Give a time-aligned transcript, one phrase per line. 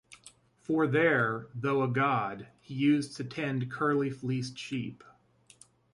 [0.57, 5.03] For there, though a god, he used to tend curly-fleeced sheep.